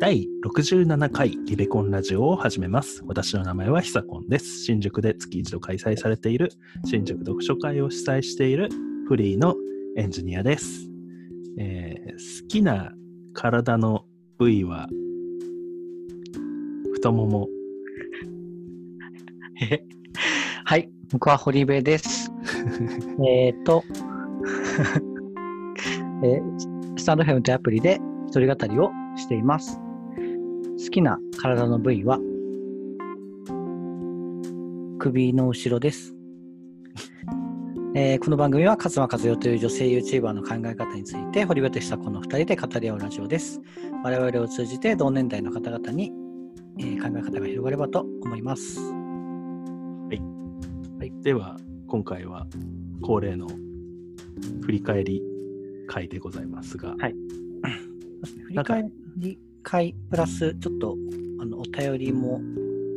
[0.00, 3.02] 第67回リベコンラジオを始めます。
[3.04, 4.62] 私の名前はひさこんです。
[4.62, 6.52] 新宿で月一度開催されている
[6.84, 8.68] 新宿読書会を主催している
[9.08, 9.56] フリーの
[9.96, 10.88] エンジニアです。
[11.58, 12.92] えー好きな
[13.32, 14.04] 体の
[14.38, 14.86] 部位は
[16.94, 17.48] 太もも。
[19.60, 19.84] え
[20.64, 22.30] はい、僕は堀部です。
[23.26, 23.82] えっと、
[26.22, 29.80] えースタンドフェムというアプリで一人語りをしています。
[30.78, 32.18] 好きな体の部位は？
[35.00, 36.14] 首の後ろです。
[37.96, 43.60] えーこの番組は勝間和代という女性 YouTuber の考え方について堀部と久子の2人で語り合うラジオです。
[44.04, 46.12] 我々を通じて同年代の方々に、
[46.78, 48.80] えー考え方が広がればと思います。
[51.22, 51.56] では、
[51.88, 52.46] 今回は
[53.02, 53.48] 恒例の
[54.62, 55.22] 振り返り
[55.88, 57.14] 会でございますが、はい
[58.46, 60.96] 振り返り会プラスちょっと
[61.42, 62.40] あのお便りも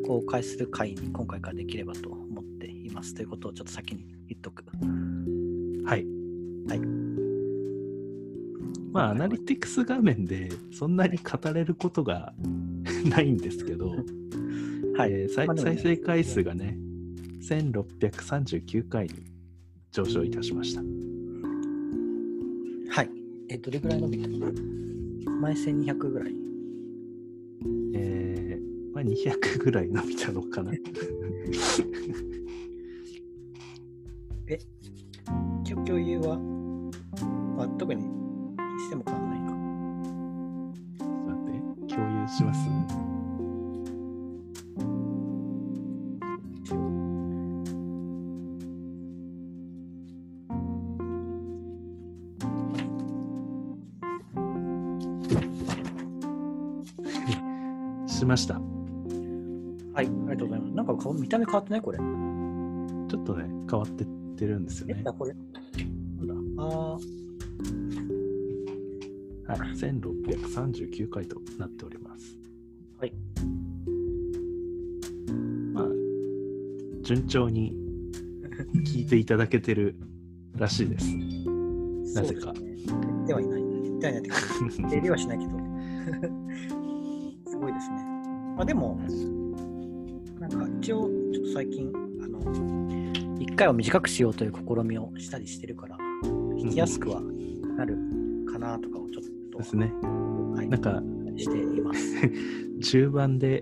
[0.08, 4.64] 公開する会に今回からできればと思っていますということをちょっと先に言っとく。
[5.86, 6.05] はい。
[6.69, 6.80] はい。
[8.94, 12.33] まあ、アナリティクス画面でそんなに語れることが
[13.03, 13.89] ないんですけど、
[14.95, 15.11] はい。
[15.11, 16.80] えー再再生回数がね、
[17.42, 19.11] 1639回に
[19.92, 20.81] 上昇いたしました。
[22.92, 23.09] はい。
[23.49, 24.30] え、どれぐらい伸びた
[25.42, 26.51] 前1200ぐらい。
[29.02, 30.72] えーまあ、200ぐらい伸びたのかな？
[34.48, 34.60] え
[35.86, 36.38] 共有は、
[37.58, 38.20] まあ、特に
[61.02, 61.82] 顔見た目変わってない？
[61.82, 61.98] これ。
[61.98, 64.08] ちょっとね、変わってっ
[64.38, 65.34] てるんですよねこれ。
[66.58, 66.92] ああ。
[66.94, 67.00] は
[69.58, 72.38] い、1639回となっております。
[73.00, 73.14] はい。
[75.73, 75.88] まあ、
[77.02, 77.76] 順調に
[78.86, 79.95] 聞いていただけてる
[80.56, 81.16] らしいです。
[82.16, 82.54] なぜか。
[82.54, 83.61] 減ってはいない。
[83.61, 84.38] 減ってはいないってか
[84.90, 85.52] 減りはしないけど。
[87.52, 87.98] すごいですね。
[88.58, 89.00] あでも、
[90.58, 91.92] か一応、ちょっと最近、
[92.23, 92.39] あの、
[93.39, 97.22] 1回を短くしようという試みをしたりしてるから、弾きやすくは
[97.78, 97.98] なる
[98.52, 99.92] かなとかをちょっと、ですね。
[100.56, 101.02] はい、なんか、
[101.38, 102.16] しています。
[102.82, 103.61] 中盤で、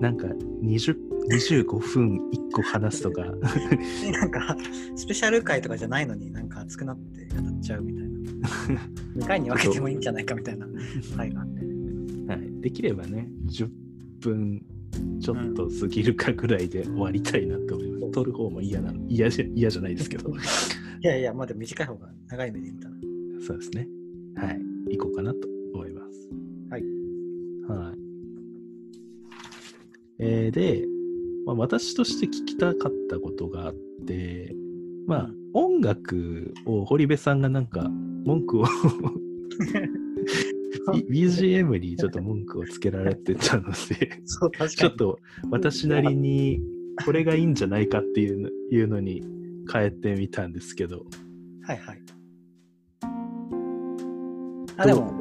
[0.00, 0.26] なんか
[0.62, 0.96] 20、
[1.30, 3.22] 25分1個話すとか、
[4.02, 4.56] で なんか、
[4.94, 8.16] スペシャル回とかじゃないのになんか熱くなって語っちゃうみたいな。
[9.24, 10.68] 2回に分けてもいいんじゃないかみたいな
[11.16, 11.64] 回があって。
[12.28, 13.70] はい、できればね、10
[14.20, 14.62] 分
[15.20, 17.92] ちょっと過ぎるかぐらいで終わりたいなと思います。
[17.92, 20.30] うん撮る方も嫌な嫌じゃ嫌じゃないですけど。
[20.30, 20.34] い
[21.02, 22.94] やいや、まあでも短い方が長い目で見たら。
[23.46, 23.86] そうですね。
[24.36, 24.96] はい。
[24.96, 25.40] 行こうかなと
[25.74, 26.30] 思います。
[26.70, 26.82] はい。
[27.68, 27.98] はい。
[30.18, 30.86] えーで、
[31.44, 33.74] まあ、私として聞きたかったことがあっ
[34.06, 34.54] て、
[35.06, 37.82] まあ、音楽を堀部さんがなんか
[38.24, 38.64] 文句を
[40.92, 44.70] BGM にちょっと文句をつけられてたので、 そう、確かに。
[44.70, 45.18] ちょっと
[45.50, 46.60] 私なりに
[47.04, 49.22] これがいいんじゃないかっていうのいうのに
[49.72, 51.04] 変えてみたんですけど、
[51.62, 52.02] はいはい。
[54.78, 55.12] あ、でも、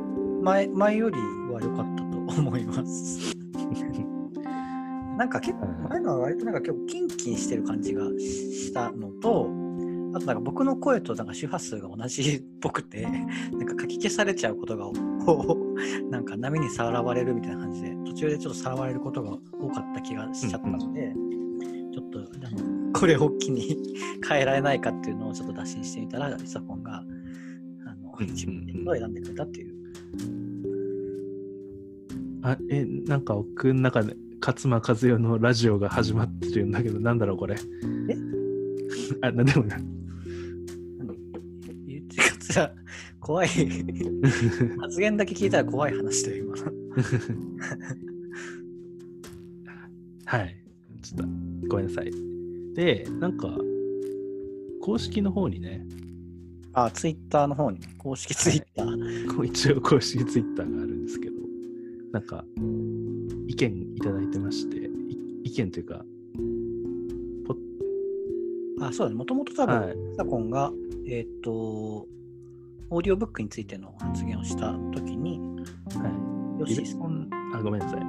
[0.43, 1.17] 前、前より
[1.51, 3.35] は良かったと思います。
[5.17, 9.64] なんか結構、前のは割となんか結構キンキンしてる感じがしたのと、
[10.15, 14.89] あとなんか僕の声となんか周波数が同じ っぽくて、なんか書き消されちゃうことが、
[16.09, 21.13] なんか波にさらわれるみたいな感じで、途中でちょっとさらわれることが多かった気がしちゃったので、
[21.93, 23.77] ちょっと、あのこれを機に
[24.25, 27.03] 変えられないかっていうのをちょっと打診してみたら、リサコンが、
[27.85, 29.75] あの自分で選んでくれたっていう。
[32.41, 37.55] あえなんか僕の中で勝間和代のラジオが始まってるんだけどなんだろうこれ。
[38.07, 38.35] え？
[39.21, 39.94] あなでもな何
[43.19, 43.47] 怖い。
[44.79, 46.55] 発言だけ聞いたら怖い話だよ今。
[50.25, 50.55] はい。
[51.01, 51.23] ちょっと
[51.67, 52.11] ごめんなさい。
[52.73, 53.49] でなんか
[54.81, 55.85] 公式の方にね。
[56.73, 57.79] あツイッターの方に。
[57.97, 61.35] 公式ツイッター、こう一応公式ツイッターがあるんですけど。
[62.11, 62.45] なんか
[63.47, 64.77] 意見いただいてまして。
[64.77, 64.89] い
[65.45, 66.05] 意見というか
[68.81, 69.15] あそうだね。
[69.15, 69.95] もともと多分、はい。
[69.95, 70.71] リサコンが
[71.07, 72.07] えっ、と
[72.89, 78.01] オーディオブックについての発言をしたときにはいヨッシーさんああ、ごめんなさい。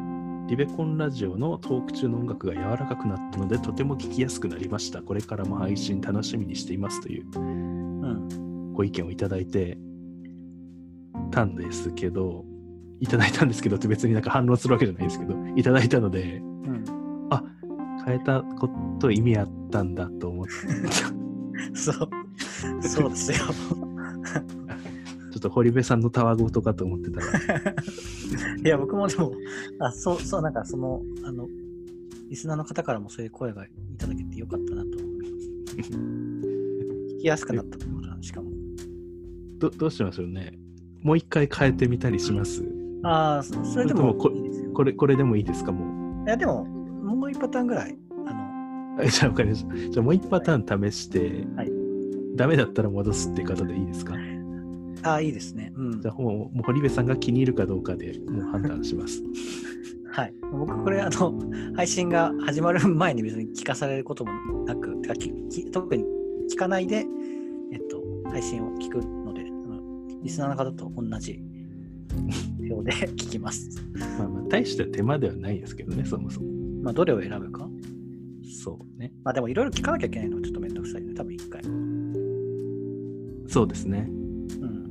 [0.49, 5.02] リベコンラジオのトーク中の音楽が柔らかくなったので、とても聞きやすくなりました。
[5.02, 8.73] これからも配信楽しみにしていますといううん。
[8.73, 9.76] ご意見をいただいて
[11.32, 12.44] たんですけど、
[13.00, 16.84] いただいたんですけどって別になんか反論するわけじゃないですけど、いただいたので、うん。
[18.06, 18.70] 変えたこ
[19.00, 20.52] と意味あったんだと思って、
[21.75, 22.08] そう。
[22.81, 23.85] そうですよ。
[25.36, 27.26] ちょっと堀部さんのたわごとかと思ってたら、
[28.64, 29.32] いや、僕もでも、
[29.80, 31.46] あ、そう、そう、なんかその、あの、
[32.30, 33.68] リスナーの方からもそういう声がい
[33.98, 35.24] ただけてよかったなと思いま
[35.84, 35.90] す。
[37.16, 38.50] 聞きやすくなったってことなのしかも。
[39.58, 40.58] どどうしましょうね。
[41.02, 42.64] もう一回変えてみたりします？
[43.02, 44.32] ああ、そそれでもこ。
[44.72, 45.70] これ、これでもいいですか？
[45.72, 47.96] もいや、でも、もう一パターンぐらい、
[48.26, 49.76] あの、じゃあ、わかりました。
[49.76, 51.70] じゃあ、もう一パターン試して、はい
[52.36, 54.12] ダメだったら戻すっていう方でいいですか？
[55.02, 55.72] ああ、いいですね。
[55.76, 56.12] うんじゃ。
[56.12, 59.22] あ、もう、堀部さんが気に入るかどうかでもう判断します。
[60.10, 60.34] はい。
[60.52, 61.34] 僕、これ、あの、
[61.75, 66.04] 配信が始まる前に別に聞かされることもなく、てかきき特に
[66.50, 67.06] 聞かないで、
[67.72, 69.44] えっと、配信を聞くので、
[70.22, 71.40] リスナーの方と同じ
[72.70, 73.69] 表で 聞きます。
[74.19, 76.46] まあまあ、大した手間ではないですけどね、そもそも。
[76.82, 77.69] まあ、どれを選ぶか。
[78.44, 79.12] そうね。
[79.25, 81.14] まあ、でも、いろいろ聞かなきゃいけないのはちょっとめんどくさいね。
[81.14, 81.62] 多分一回。
[83.49, 84.08] そうですね。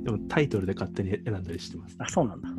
[0.05, 0.17] うん。
[0.17, 1.95] でもタイトルで勝手に選んだりしてます。
[1.99, 2.49] あ、そうなんだ。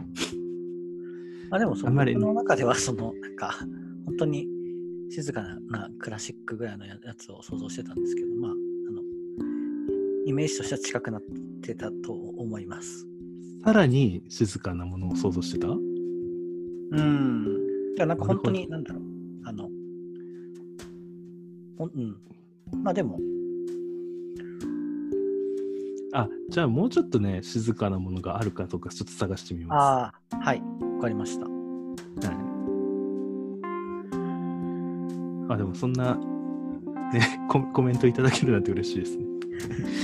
[1.50, 3.54] あ、でも、そのあんまりね僕の中では、その、なんか、
[4.04, 4.48] 本当に
[5.10, 8.54] 静かなクラシックぐらいのやつを想像してたんですけど、まあ、あ
[8.93, 9.00] の、
[10.26, 11.22] イメージとしては近くなっ
[11.62, 13.06] てたと思います。
[13.64, 15.69] さらに静かなものを想像してた？
[15.69, 15.76] う
[17.00, 17.44] ん。
[17.96, 19.02] だからなんか本当に、なんだろう、
[19.44, 19.69] あの、
[21.78, 22.16] うん。
[22.82, 23.20] まあでも、
[26.16, 30.62] あ、じゃあもうちょっとね、静かなものがあるかどうかちょっと探してみまああ、はい、
[30.96, 31.44] わかりました。
[31.44, 31.50] す。
[32.28, 32.32] は
[35.48, 35.52] い。
[35.52, 36.16] あ、でもそんな、
[37.12, 39.26] ね、 ココメントいただけるなんて嬉しいですね。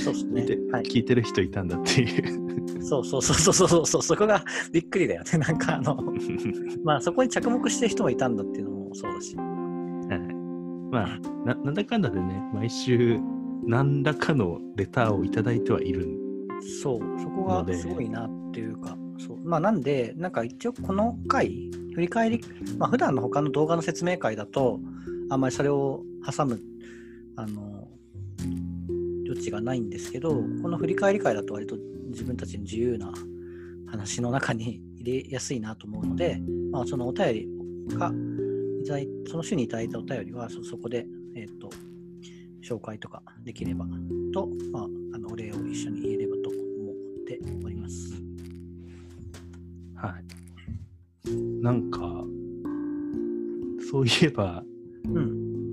[0.03, 0.71] そうですね聞いて。
[0.71, 0.83] はい。
[0.83, 2.43] 聞いてる人いたんだっていう。
[2.83, 5.39] そうそうそうそうそうそう、 そこがびっくりだよね。
[5.39, 5.97] なんかあの、
[6.83, 9.35] まあそこに着目してる人もいたんだっていうのもそうだし。
[9.35, 9.43] はい
[10.91, 13.19] まあな、なんだかんだでね、毎週、
[13.65, 16.23] 何らかのレターをいただいてはいるん
[16.63, 19.39] そう、そこがすごいなっていうか、そう。
[19.43, 22.41] まあなんで、なんか一応この回、振り返り、
[22.77, 24.79] まあ普段の他の動画の説明会だと、
[25.29, 26.59] あんまりそれを挟む、
[27.35, 27.87] あの、
[29.25, 30.29] 余地がないんですけど、
[30.61, 31.77] この振り返り会だと割と
[32.09, 33.11] 自分たちの自由な
[33.87, 37.49] 話の中に 入れやすいなと思うので、まあそのお便り
[37.95, 38.11] が、
[39.27, 41.69] その週にいただいたお便りはそそこで、えっ、と、
[42.63, 43.85] 紹介とかできれば
[44.33, 44.83] と、まあ、
[45.15, 46.57] あのお礼を一緒に言えればと思
[46.91, 46.95] っ
[47.27, 48.13] ております。
[49.95, 51.61] はい。
[51.61, 51.99] なんか、
[53.91, 54.63] そういえば、
[55.05, 55.65] うん。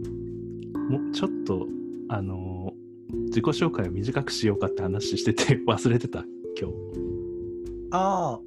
[0.88, 1.66] もうちょっと、
[2.08, 2.50] あのー
[3.30, 6.24] 自己紹介を短くしようかって話してて 忘れてた、
[6.60, 6.76] 今日。
[7.92, 8.40] ああ。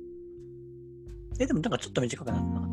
[1.40, 2.72] え、でもなんかちょっと短くなってなかっ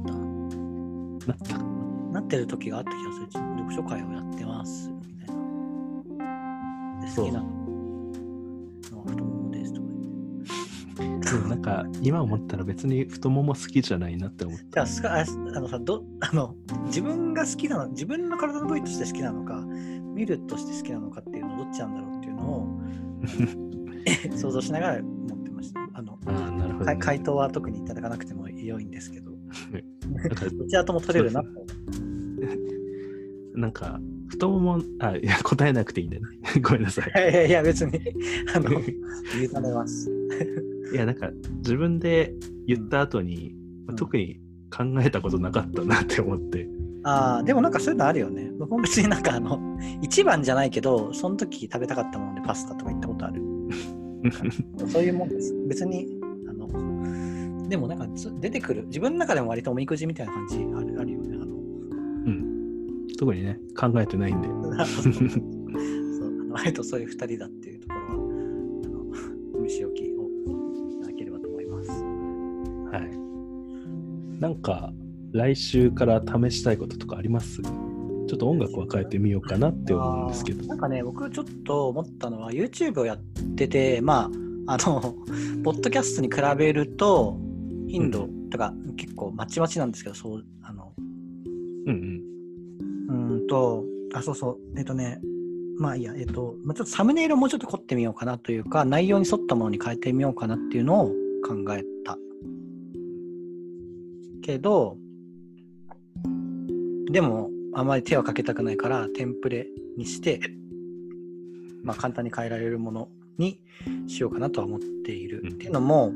[1.27, 1.45] なった。
[1.45, 1.65] た。
[2.13, 3.27] なってる時があった気がする。
[3.33, 4.93] 読書会をやってます。
[7.17, 7.41] 好きな
[8.83, 9.87] 太ももですとか
[10.99, 11.31] 言って。
[11.31, 14.65] でもなんか、今思ったら別に太もも好きじゃないなって思った。
[14.65, 16.55] じゃあすかああのさど あの
[16.87, 19.65] 自分が好きなの自分の体の部位として好きなのか
[20.15, 22.81] 見るとして好きなのかっていうのどっちなんだろうっていうのを
[24.37, 27.01] 想像しながら持ってましたあのああ、なるほど、かね。
[27.01, 31.43] 回答は特にいただかなくても良いんですけどどちらとも取れるな
[33.55, 34.01] なんか、
[34.41, 36.39] 太もも、あ、いや、答えなくていいんだよね。
[36.63, 37.35] ごめんなさいい。
[37.35, 37.93] やいや別に
[38.55, 40.11] あの 委ねます
[40.93, 42.35] いや、なんか、自分で
[42.67, 43.55] 言った後に、
[43.89, 46.69] うん特に考えたことなかったなって思って。
[47.03, 49.59] ああでもなんかそういうのあるよね僕も別になんかあの
[50.01, 53.43] 一番じゃないけどその時食べたかったものでパスタとか言ったことある
[54.87, 55.55] そういうもんです。
[55.67, 56.07] 別に、
[56.49, 61.40] あの、でもなんかつ出てくる、自分の中でも割とおみくじみたいな感じあるあるよね。
[63.21, 64.49] 特にね、考えてないんで。
[64.89, 65.11] そ
[66.27, 68.15] う割とそういう2人だっていうところは、あ
[68.89, 71.91] の、お見知おきをいただければと思います。
[71.91, 72.99] は
[74.39, 74.41] い。
[74.41, 74.95] なんか、
[75.33, 77.61] 来週から試したいこととかあります？
[77.61, 80.67] ちょっと音楽は変えてみようかなって思うんですけど。
[80.67, 83.19] なんかね、僕ちょっと思ったのは、YouTube をやっ
[83.55, 84.31] てて、ま
[84.67, 85.15] あ、あの、
[85.63, 87.39] ポッドキャストに比べると、
[87.87, 90.95] 頻度とか結構まちまちなんですけど、そう、あの、
[91.87, 92.30] うんうん。
[93.51, 95.21] と、あ、そうそう、えっとね、
[95.79, 101.07] まあいいや、えっと、まあ、ちょっとサムネイルをもうちょっと凝ってみようかなというか、内容に沿ったものに変えてみようかなっていうのを
[101.43, 102.17] 考えた。
[104.43, 104.97] けど、
[107.11, 109.67] でも、あまり手はかけたくないから、テンプレ
[109.97, 110.41] にして、
[111.83, 113.61] まあ、簡単に変えられるものに
[114.07, 115.41] しようかなとは思っている。
[115.43, 116.13] うんっていうのも、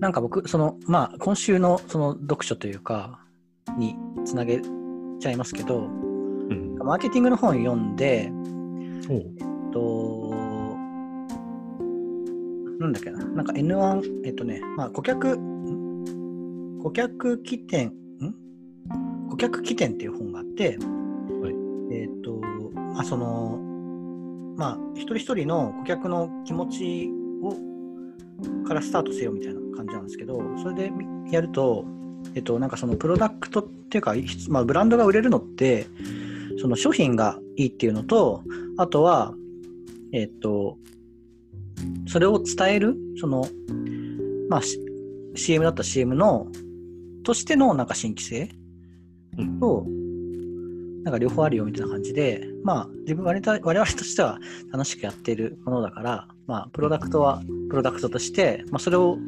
[0.00, 3.20] なんか僕、その、まあ、今週のその読書というか、
[3.78, 4.60] につなげ
[5.22, 6.76] ちゃいますけど、うん。
[6.78, 8.32] マーケティングの本読んで、
[9.10, 10.30] えっと、
[12.80, 17.92] なんだっけな、なんか N1、えっとね、まあ、顧客、ん顧客起点、ん？
[19.30, 21.54] 顧客起点っていう本があって、はい。
[21.94, 22.34] えっと、
[22.94, 23.60] まあ、その、
[24.56, 27.10] まあ、一人一人の顧客の気持ち
[27.42, 27.54] を、
[28.66, 31.84] からスタートせよみたいな感じなんですけど、それでみやると、
[32.34, 35.86] えっと、なんかそのプロダクトっていうか、いまあ、ブランドが売れるのって、
[36.58, 38.42] その商品がいいっていうのと、
[38.78, 39.34] あとは、
[40.14, 40.78] えっと、
[42.06, 43.46] それを伝える、その、
[44.48, 44.80] まあ、し
[45.34, 46.46] CM だったら CM の、
[47.22, 48.48] としてのなんか新規性
[49.36, 49.60] うん。
[49.60, 49.84] と、
[51.04, 54.38] なんか両方あるよみたいな感じで、まあ、自分、我々としては
[54.72, 59.18] 楽しくやっているものだから、まあ、プロダクトはプロダクトとして、まあ、それを、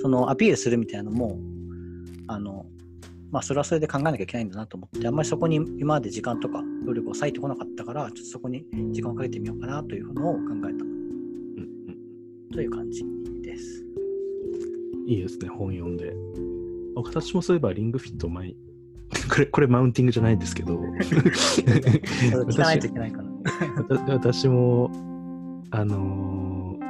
[0.00, 1.40] その、アピールするみたいなのも、
[2.28, 2.66] あの、
[3.32, 10.78] まあ、それはそれで考えなきゃいけないんだなと思って、あんまりそこに今まで時間とか努力を割いてこなかったから、ちょっとそこに時間をかけてみようかなというのを考えたうん
[11.88, 11.96] うん
[12.52, 13.02] という感じ
[13.42, 13.84] です。
[15.06, 16.14] いいですね、本読んで。
[16.94, 18.56] あ私もそういえばリングフィット前に、
[19.30, 23.28] これ、これマウンティングじゃないんですけど、聞かないといけないから。
[23.88, 24.90] 私 私も、
[25.70, 26.82] あのー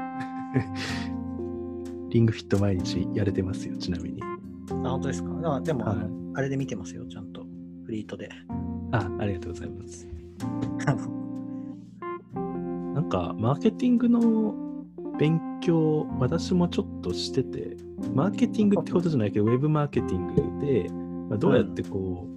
[2.10, 4.20] リングフィット毎日やれてますよ、ちなみに。
[4.22, 5.60] あ、本当ですか？
[5.62, 7.44] でも、はいあれで見てますよ、ちゃんと。
[7.84, 8.28] フリートで。
[8.92, 10.08] あ、ありがとうございます。
[12.94, 14.54] なんか、マーケティングの
[15.18, 17.76] 勉強、私もちょっとしてて、
[18.14, 20.88] マーケティングってことじゃないけど、ウェブマーケティングで、
[21.28, 22.32] まあ、どうやってこう、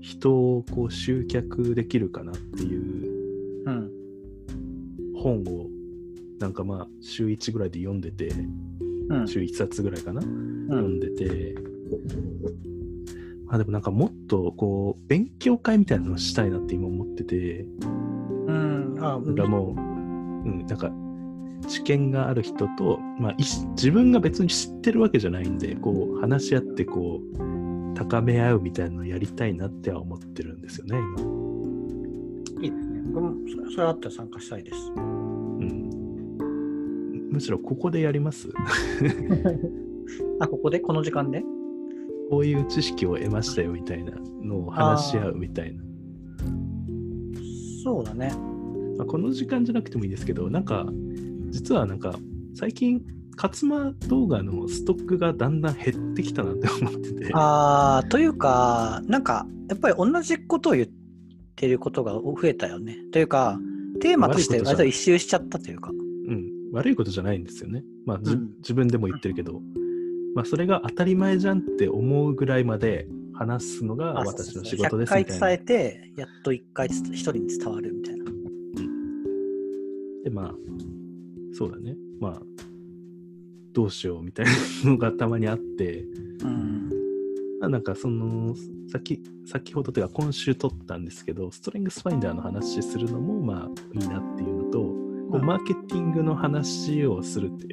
[0.00, 3.90] 人をこう集客できるかなっていううん。
[5.16, 5.68] 本を、
[6.38, 8.30] なんかまあ、週1ぐらいで読んでて、
[9.08, 9.28] うん。
[9.28, 10.66] 週1冊ぐらいかな、うん。
[10.68, 11.54] 読んでて、
[12.42, 12.75] ま
[13.48, 17.64] あでもなんかもっとこう、勉強会みたいなのをしたいなって今思ってて、
[18.46, 18.96] うん。
[19.00, 20.90] あ、だからもう、うん、なんか、
[21.68, 23.36] 知見がある人と、まあ、
[23.70, 32.62] 自分が別に知ってるわけじゃないんで、こう、話し合って、こう、高め合うみたいなのをやりたいなっては思ってるんですよね、今。
[32.62, 33.00] いいですね。
[33.12, 34.76] 僕もそれそれあったら参加したいです。
[34.96, 35.90] うん。
[37.30, 38.48] むしろここでやります？
[40.40, 40.80] あ、ここで？
[40.80, 41.42] この時間で？
[42.30, 45.82] こういう知識を得ましたよみたいなのを話し合うみたいな。
[47.84, 48.34] そうだね。
[48.98, 50.86] まあ、この時間じゃなくてもいいですけど、なんか、
[51.50, 52.18] 実はなんか、
[52.54, 53.02] 最近、
[53.36, 57.30] 勝間動画のストックがだんだん減ってきたなって思ってて。
[57.34, 60.88] あーというか、なんか、やっぱり同じことを言っ
[61.54, 62.96] てることが増えたよね。
[63.12, 63.60] というか、
[64.00, 65.90] テーマとして割と一周しちゃったというか。
[65.90, 67.84] うん、悪いことじゃないんですよね。
[68.06, 69.60] まあ、じうん自分でも言ってるけど、
[70.36, 75.46] まあ、それが当たり前じゃんって思うぐらいまで話すのがあ私の仕そうそうそう100回事ですみたいな。
[75.46, 78.24] 伝えて、やっと1回一人に伝わるみたいな。
[80.24, 80.54] で、まあ、
[81.54, 81.96] そうだね。
[82.20, 82.42] まあ、
[83.72, 84.52] どうしようみたいな
[84.90, 86.04] のがたまにあって、
[86.42, 86.90] うん。
[87.58, 88.54] まあ、なんかその、
[88.92, 94.84] 先先ほどというか今週撮ったんですけど、ストレングスファインダーの話するのもまあいいなっていうのと、こ
[95.32, 97.68] ううんマーケティングの話をするって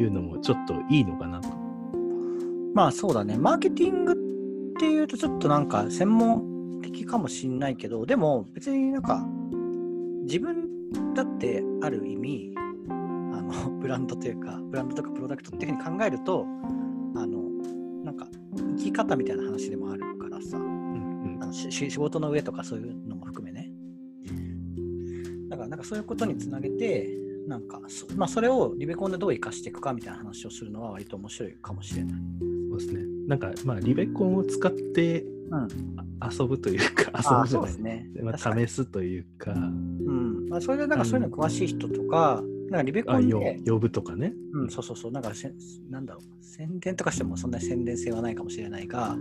[0.00, 1.65] いうのもちょっといいのかなと。
[2.76, 3.38] まあそうだね。
[3.38, 4.16] マーケティングっ
[4.78, 9.26] ていうとちょっとなんか専門的かもしんないけど、でも別になんか
[10.24, 16.46] 自分だってある意味、あの ブランドというか、ブランドとかプロダクトっていうふうに考えると、
[17.14, 17.44] あの、
[18.04, 23.72] なんか生き方みたいな話でもあるからさ、うんあのし仕事の上とかそういうのも含めね。
[25.48, 27.08] だからなんかそういうことにつなげて、
[27.48, 32.55] なんかそ,、まあ、それをリベコンでどう生かしていくかみたいな話をするのは割と面白いかもしれない。
[32.76, 33.04] うん、そうですね。
[33.26, 35.68] なんかまあリベコンを使ってうん、
[36.20, 37.48] あ遊ぶというか、あ遊ぶじゃない。
[37.48, 38.08] そうですね。
[38.22, 40.48] まあ、試すというか、うん。
[40.48, 44.32] まあ、それでなんかそういうの詳しい人とか、なんかリベコンで、呼ぶとかね。
[44.52, 45.52] うん、そうそうそう、なんかせ
[45.88, 49.16] なんだろう、宣伝とかしてもそんなに宣伝性はないかもしれないが、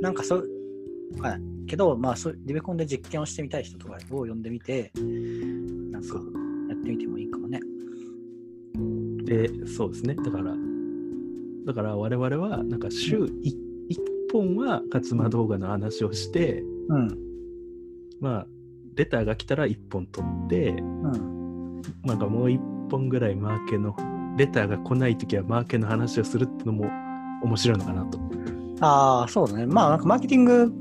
[0.00, 0.48] なんかそう、
[1.20, 6.16] はい、けど、まあそう、リベコンで実験をしてみたい人とかを呼んでみて、なんか
[6.68, 7.60] やってみてもいいかもね。
[9.24, 10.14] で、そうですね。
[10.14, 10.54] だから、
[11.66, 13.28] だから我々は、なんか週 1,
[14.32, 17.18] 本は勝間動画の話をして、うん、
[18.20, 18.46] まあ、
[18.96, 22.58] レターが来たら1本取って、うん、なんかもう1
[22.90, 23.94] 本ぐらいマーケの、
[24.36, 26.86] レターが来ないときはマーケの話をするってのも
[27.44, 28.18] 面白いのかなと。
[28.80, 29.66] ああ、そうだね。
[29.66, 30.72] まあ、なんかマーケティング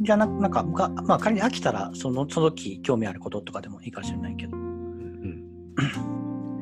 [0.00, 5.44] じゃなく、なんか、がまあ、仮に飽きたら、その、その時興味あることとかでもいいかもしれないけど、うん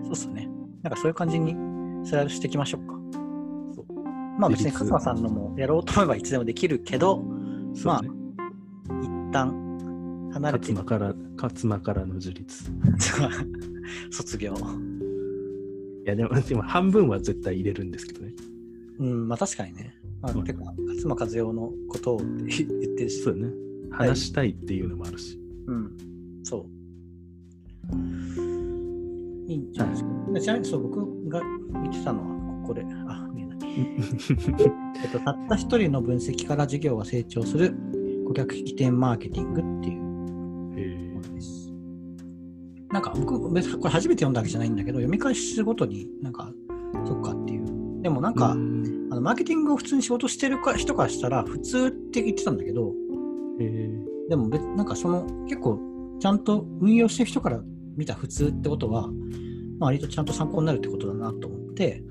[0.04, 0.48] そうっすね。
[0.82, 1.54] なんかそういう感じに
[2.04, 2.93] スライドしていきましょうか。
[4.38, 7.24] まあ別にで勝間さんのもやろうと思えばいつでもできるけど、
[7.74, 8.08] そうね。
[9.02, 9.64] 一旦
[10.32, 12.64] 離れて勝間から、勝間からの自立。
[14.10, 14.54] 卒業。
[16.04, 18.32] いや、でも、でも半分は絶対入れるんですけどね。
[18.98, 19.94] うん、まあ確かにね。
[20.20, 23.22] まあ、うんてか、勝間和代のことをって言ってるし。
[23.22, 23.52] そうだね。
[23.90, 25.38] 話したいっていうのもあるし。
[25.66, 25.96] うん。
[26.42, 26.74] そう。
[29.46, 30.10] いいんじゃないですか。
[30.32, 31.40] でちなみにそう、僕が
[31.80, 33.23] 見てたのは、ここで、あ、見
[35.02, 37.74] えっと、たった一人の分析から事業が成長する
[38.26, 40.00] 顧客起点マーケティングっていう
[40.78, 41.72] へものです。
[42.92, 46.52] なんか僕、別にこれ初めて読んだわけじゃないんだけど、読み返しごとになんか、
[47.04, 48.02] そっかっていう。
[48.02, 52.92] でもなんーか、うんあのマーケティングを普通に仕事してるか人からしたら普通って言ってたんだけど、
[53.60, 53.90] へ
[54.28, 55.78] でも別なんかその結構
[56.20, 57.60] ちゃんと運用してる人から
[57.96, 59.08] 見た普通ってことは、
[59.78, 62.02] まあ、割とちゃんと参考になるってことだなと思って、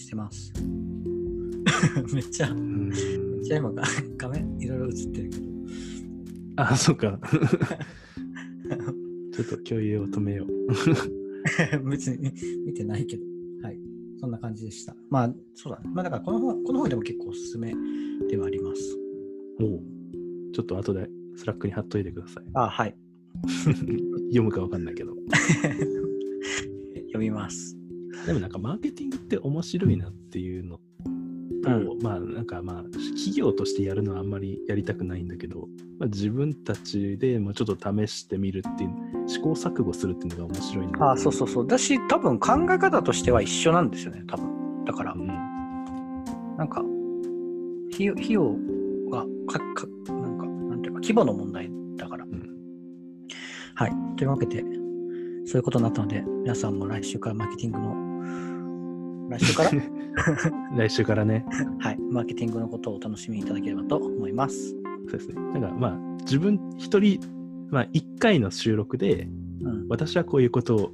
[0.00, 0.52] してます。
[2.12, 2.98] めっちゃ、うんめっ
[3.42, 3.82] ちゃ今が
[4.16, 5.44] 画面いろいろ映ってるけど。
[6.56, 7.18] あ、そうか。
[9.32, 10.48] ちょっと共有を止めよう。
[11.88, 12.32] 別に
[12.66, 13.24] 見てないけど、
[13.62, 13.78] はい。
[14.18, 14.94] そんな感じでした。
[15.08, 15.90] まあ、そうだね。
[15.94, 17.74] まあ、だからこの本、この本でも結構おすすめ
[18.28, 18.98] ではあります。
[19.60, 19.82] おう
[20.52, 22.44] ちょっと後で Slack に貼っといてください。
[22.54, 22.96] あ、はい。
[24.28, 25.14] 読むかわかんないけど。
[27.06, 27.79] 読みます。
[28.26, 30.78] でもなんかマーケティングって面白いなっていうの
[31.62, 41.66] と、まあなんかまあ企業としてやるのはあんまりやりたくないんだけど、まあ、自分たちでもうちょっと試してみるっていう試行錯誤するっていうのが面白いなあ、そうそうそう。
[41.66, 44.84] だし、多分考え方としては一緒なんですよね、多分。
[44.84, 45.26] だからう、ん
[46.56, 46.82] なんか、
[47.92, 48.56] 費用費用
[49.10, 52.24] がかか、なんか、なんていうか、規模の問題だから。
[52.24, 52.50] うん
[53.74, 53.92] はい。
[54.16, 54.62] というわけで、
[55.46, 58.09] そういうことになったので、皆さんも来週からマーケティングの、
[59.30, 59.70] 来週から？
[60.76, 61.44] 来週からね
[61.78, 64.70] はい、マーケティングのことをお楽しみいただければと思います。
[65.08, 67.20] そうですねなんかまあ自分一人
[67.70, 69.28] まあ1回の収録で
[69.62, 69.86] うん。
[69.88, 70.92] 私はこういうことを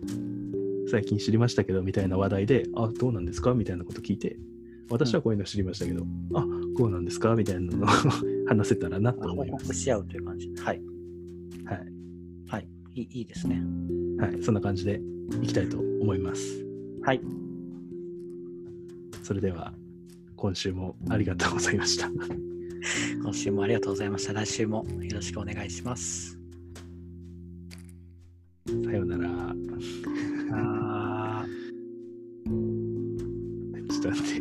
[0.89, 3.55] 最近知りましたけどみたいな話題であどうなんですか？
[3.55, 4.39] みたいなこと聞いて
[4.91, 6.47] 私はこういうの知りましたけど、あ
[6.77, 7.35] こうなんですか？
[7.35, 7.87] みたいなのを
[8.47, 10.49] 話せたらなと報思います告し合うという感じ。
[10.59, 10.83] はい。
[11.65, 11.81] はい
[12.49, 12.69] はい。
[12.95, 13.61] いいいいですね。
[14.19, 15.01] はい、そんな感じで
[15.43, 16.65] いきたいと思います。
[17.03, 17.21] はい。
[19.27, 19.73] それでは、
[20.37, 22.09] 今週もありがとうございました。
[23.21, 24.33] 今週もありがとうございました。
[24.33, 26.39] 来週もよろしくお願いします。
[28.85, 29.27] さようなら。
[33.91, 34.41] ちょっと待っ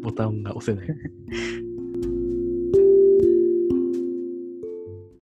[0.00, 0.96] ボボタンが押せない。